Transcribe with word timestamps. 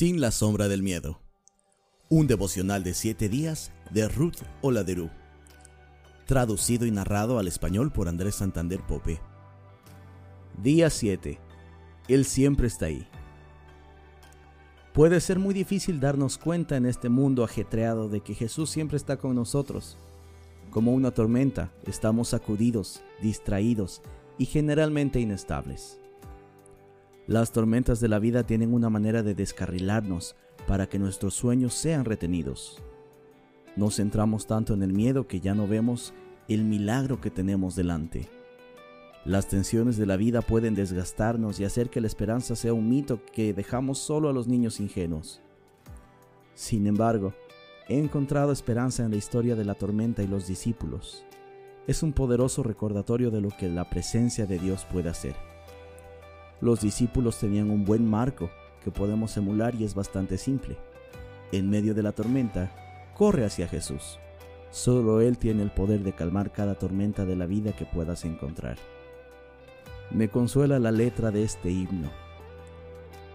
Sin 0.00 0.18
la 0.18 0.30
sombra 0.30 0.66
del 0.68 0.82
miedo. 0.82 1.20
Un 2.08 2.26
devocional 2.26 2.82
de 2.82 2.94
siete 2.94 3.28
días 3.28 3.70
de 3.90 4.08
Ruth 4.08 4.38
Oladerú. 4.62 5.10
Traducido 6.24 6.86
y 6.86 6.90
narrado 6.90 7.38
al 7.38 7.46
español 7.46 7.92
por 7.92 8.08
Andrés 8.08 8.36
Santander 8.36 8.80
Pope. 8.80 9.20
Día 10.62 10.88
7. 10.88 11.38
Él 12.08 12.24
siempre 12.24 12.66
está 12.66 12.86
ahí. 12.86 13.06
Puede 14.94 15.20
ser 15.20 15.38
muy 15.38 15.52
difícil 15.52 16.00
darnos 16.00 16.38
cuenta 16.38 16.78
en 16.78 16.86
este 16.86 17.10
mundo 17.10 17.44
ajetreado 17.44 18.08
de 18.08 18.22
que 18.22 18.32
Jesús 18.32 18.70
siempre 18.70 18.96
está 18.96 19.18
con 19.18 19.34
nosotros. 19.34 19.98
Como 20.70 20.94
una 20.94 21.10
tormenta, 21.10 21.74
estamos 21.84 22.28
sacudidos, 22.28 23.02
distraídos 23.20 24.00
y 24.38 24.46
generalmente 24.46 25.20
inestables. 25.20 25.99
Las 27.30 27.52
tormentas 27.52 28.00
de 28.00 28.08
la 28.08 28.18
vida 28.18 28.42
tienen 28.42 28.74
una 28.74 28.90
manera 28.90 29.22
de 29.22 29.36
descarrilarnos 29.36 30.34
para 30.66 30.88
que 30.88 30.98
nuestros 30.98 31.32
sueños 31.32 31.74
sean 31.74 32.04
retenidos. 32.04 32.82
Nos 33.76 33.98
centramos 33.98 34.48
tanto 34.48 34.74
en 34.74 34.82
el 34.82 34.92
miedo 34.92 35.28
que 35.28 35.38
ya 35.38 35.54
no 35.54 35.68
vemos 35.68 36.12
el 36.48 36.64
milagro 36.64 37.20
que 37.20 37.30
tenemos 37.30 37.76
delante. 37.76 38.28
Las 39.24 39.46
tensiones 39.46 39.96
de 39.96 40.06
la 40.06 40.16
vida 40.16 40.42
pueden 40.42 40.74
desgastarnos 40.74 41.60
y 41.60 41.64
hacer 41.64 41.88
que 41.88 42.00
la 42.00 42.08
esperanza 42.08 42.56
sea 42.56 42.72
un 42.72 42.88
mito 42.88 43.24
que 43.32 43.54
dejamos 43.54 44.00
solo 44.00 44.28
a 44.28 44.32
los 44.32 44.48
niños 44.48 44.80
ingenuos. 44.80 45.40
Sin 46.54 46.88
embargo, 46.88 47.32
he 47.88 47.96
encontrado 47.96 48.50
esperanza 48.50 49.04
en 49.04 49.12
la 49.12 49.18
historia 49.18 49.54
de 49.54 49.64
la 49.64 49.76
tormenta 49.76 50.24
y 50.24 50.26
los 50.26 50.48
discípulos. 50.48 51.24
Es 51.86 52.02
un 52.02 52.12
poderoso 52.12 52.64
recordatorio 52.64 53.30
de 53.30 53.40
lo 53.40 53.50
que 53.50 53.68
la 53.68 53.88
presencia 53.88 54.46
de 54.46 54.58
Dios 54.58 54.84
puede 54.90 55.10
hacer. 55.10 55.49
Los 56.60 56.80
discípulos 56.80 57.38
tenían 57.38 57.70
un 57.70 57.84
buen 57.84 58.08
marco 58.08 58.50
que 58.84 58.90
podemos 58.90 59.36
emular 59.36 59.74
y 59.74 59.84
es 59.84 59.94
bastante 59.94 60.38
simple. 60.38 60.76
En 61.52 61.70
medio 61.70 61.94
de 61.94 62.02
la 62.02 62.12
tormenta, 62.12 62.70
corre 63.16 63.44
hacia 63.44 63.66
Jesús. 63.66 64.18
Solo 64.70 65.20
Él 65.20 65.38
tiene 65.38 65.62
el 65.62 65.70
poder 65.70 66.02
de 66.02 66.12
calmar 66.12 66.52
cada 66.52 66.76
tormenta 66.76 67.24
de 67.24 67.36
la 67.36 67.46
vida 67.46 67.72
que 67.72 67.86
puedas 67.86 68.24
encontrar. 68.24 68.76
Me 70.10 70.28
consuela 70.28 70.78
la 70.78 70.92
letra 70.92 71.30
de 71.30 71.42
este 71.42 71.70
himno. 71.70 72.10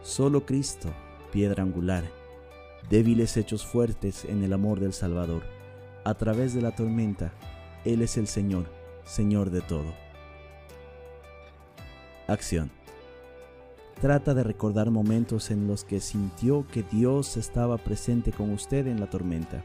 Solo 0.02 0.46
Cristo, 0.46 0.90
piedra 1.32 1.64
angular, 1.64 2.04
débiles 2.90 3.38
hechos 3.38 3.66
fuertes 3.66 4.26
en 4.26 4.44
el 4.44 4.54
amor 4.54 4.80
del 4.80 4.94
Salvador. 4.94 5.44
A 6.04 6.14
través 6.14 6.54
de 6.54 6.62
la 6.62 6.76
tormenta, 6.76 7.34
Él 7.84 8.02
es 8.02 8.18
el 8.18 8.28
Señor, 8.28 8.66
Señor 9.04 9.50
de 9.50 9.62
todo. 9.62 9.94
Acción. 12.28 12.72
Trata 14.02 14.34
de 14.34 14.44
recordar 14.44 14.92
momentos 14.92 15.52
en 15.52 15.68
los 15.68 15.86
que 15.86 16.02
sintió 16.02 16.68
que 16.68 16.84
Dios 16.84 17.38
estaba 17.38 17.78
presente 17.78 18.34
con 18.34 18.52
usted 18.52 18.88
en 18.88 19.00
la 19.00 19.10
tormenta, 19.10 19.64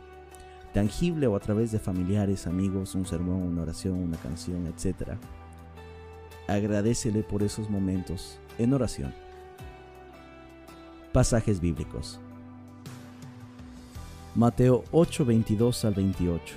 tangible 0.72 1.26
o 1.26 1.34
a 1.34 1.40
través 1.40 1.72
de 1.72 1.80
familiares, 1.80 2.46
amigos, 2.46 2.94
un 2.94 3.06
sermón, 3.06 3.42
una 3.42 3.62
oración, 3.62 3.98
una 3.98 4.16
canción, 4.18 4.66
etc. 4.68 5.18
Agradecele 6.46 7.24
por 7.24 7.42
esos 7.42 7.68
momentos 7.68 8.38
en 8.58 8.72
oración. 8.72 9.12
Pasajes 11.12 11.60
bíblicos. 11.60 12.20
Mateo 14.36 14.84
8, 14.92 15.24
22 15.24 15.84
al 15.84 15.94
28. 15.94 16.54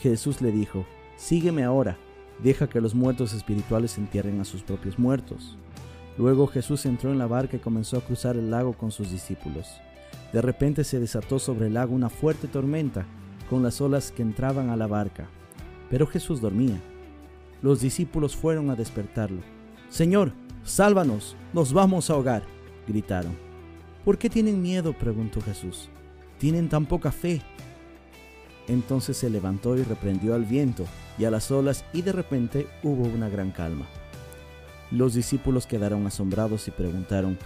Jesús 0.00 0.40
le 0.40 0.52
dijo, 0.52 0.86
Sígueme 1.16 1.64
ahora, 1.64 1.98
deja 2.40 2.68
que 2.68 2.80
los 2.80 2.94
muertos 2.94 3.32
espirituales 3.32 3.98
entierren 3.98 4.40
a 4.40 4.44
sus 4.44 4.62
propios 4.62 4.96
muertos. 4.96 5.58
Luego 6.18 6.46
Jesús 6.46 6.86
entró 6.86 7.10
en 7.10 7.18
la 7.18 7.26
barca 7.26 7.56
y 7.56 7.60
comenzó 7.60 7.98
a 7.98 8.00
cruzar 8.02 8.36
el 8.36 8.50
lago 8.50 8.72
con 8.72 8.90
sus 8.90 9.10
discípulos. 9.10 9.68
De 10.32 10.42
repente 10.42 10.84
se 10.84 11.00
desató 11.00 11.38
sobre 11.38 11.66
el 11.66 11.74
lago 11.74 11.94
una 11.94 12.10
fuerte 12.10 12.48
tormenta, 12.48 13.06
con 13.48 13.62
las 13.62 13.80
olas 13.80 14.12
que 14.12 14.22
entraban 14.22 14.70
a 14.70 14.76
la 14.76 14.86
barca. 14.86 15.28
Pero 15.88 16.06
Jesús 16.06 16.40
dormía. 16.40 16.80
Los 17.62 17.80
discípulos 17.80 18.36
fueron 18.36 18.70
a 18.70 18.76
despertarlo. 18.76 19.42
Señor, 19.88 20.32
sálvanos, 20.62 21.36
nos 21.52 21.72
vamos 21.72 22.08
a 22.08 22.14
ahogar, 22.14 22.42
gritaron. 22.86 23.36
¿Por 24.04 24.18
qué 24.18 24.30
tienen 24.30 24.62
miedo? 24.62 24.92
preguntó 24.92 25.40
Jesús. 25.40 25.88
Tienen 26.38 26.68
tan 26.68 26.86
poca 26.86 27.10
fe. 27.10 27.42
Entonces 28.68 29.16
se 29.16 29.28
levantó 29.28 29.76
y 29.76 29.82
reprendió 29.82 30.34
al 30.34 30.44
viento 30.44 30.86
y 31.18 31.24
a 31.24 31.30
las 31.30 31.50
olas 31.50 31.84
y 31.92 32.02
de 32.02 32.12
repente 32.12 32.68
hubo 32.82 33.02
una 33.02 33.28
gran 33.28 33.50
calma. 33.50 33.86
Los 34.90 35.14
discípulos 35.14 35.66
quedaron 35.66 36.06
asombrados 36.06 36.66
y 36.68 36.70
preguntaron, 36.70 37.38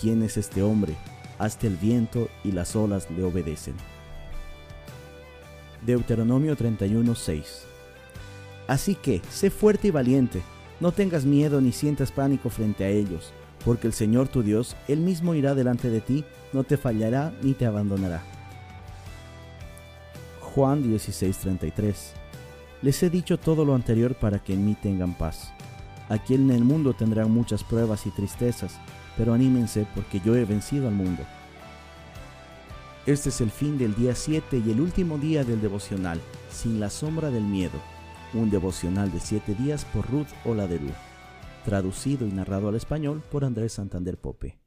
¿quién 0.00 0.22
es 0.22 0.36
este 0.36 0.62
hombre? 0.62 0.94
Hasta 1.38 1.66
el 1.66 1.76
viento 1.76 2.28
y 2.44 2.52
las 2.52 2.76
olas 2.76 3.10
le 3.10 3.22
obedecen. 3.22 3.74
Deuteronomio 5.84 6.56
31:6 6.56 7.64
Así 8.68 8.94
que, 8.94 9.20
sé 9.30 9.50
fuerte 9.50 9.88
y 9.88 9.90
valiente, 9.90 10.42
no 10.80 10.92
tengas 10.92 11.24
miedo 11.24 11.60
ni 11.60 11.72
sientas 11.72 12.12
pánico 12.12 12.50
frente 12.50 12.84
a 12.84 12.88
ellos, 12.88 13.32
porque 13.64 13.86
el 13.86 13.92
Señor 13.92 14.28
tu 14.28 14.42
Dios, 14.42 14.76
Él 14.86 15.00
mismo 15.00 15.34
irá 15.34 15.54
delante 15.54 15.90
de 15.90 16.00
ti, 16.00 16.24
no 16.52 16.64
te 16.64 16.76
fallará 16.76 17.32
ni 17.42 17.54
te 17.54 17.66
abandonará. 17.66 18.22
Juan 20.40 20.82
16:33 20.82 22.12
Les 22.82 23.02
he 23.02 23.10
dicho 23.10 23.38
todo 23.38 23.64
lo 23.64 23.74
anterior 23.74 24.14
para 24.14 24.38
que 24.38 24.52
en 24.52 24.64
mí 24.66 24.76
tengan 24.80 25.14
paz. 25.14 25.52
Aquí 26.12 26.34
en 26.34 26.50
el 26.50 26.62
mundo 26.62 26.92
tendrán 26.92 27.30
muchas 27.30 27.64
pruebas 27.64 28.04
y 28.04 28.10
tristezas, 28.10 28.78
pero 29.16 29.32
anímense 29.32 29.86
porque 29.94 30.20
yo 30.20 30.36
he 30.36 30.44
vencido 30.44 30.86
al 30.86 30.92
mundo. 30.94 31.22
Este 33.06 33.30
es 33.30 33.40
el 33.40 33.50
fin 33.50 33.78
del 33.78 33.94
día 33.94 34.14
7 34.14 34.62
y 34.62 34.70
el 34.72 34.82
último 34.82 35.16
día 35.16 35.42
del 35.42 35.62
devocional, 35.62 36.20
sin 36.50 36.80
la 36.80 36.90
sombra 36.90 37.30
del 37.30 37.44
miedo, 37.44 37.80
un 38.34 38.50
devocional 38.50 39.10
de 39.10 39.20
7 39.20 39.54
días 39.54 39.86
por 39.86 40.06
Ruth 40.10 40.28
Oladerú, 40.44 40.90
traducido 41.64 42.26
y 42.26 42.30
narrado 42.30 42.68
al 42.68 42.74
español 42.74 43.22
por 43.30 43.46
Andrés 43.46 43.72
Santander 43.72 44.18
Pope. 44.18 44.61